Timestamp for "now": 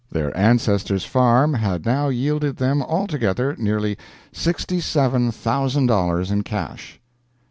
1.85-2.07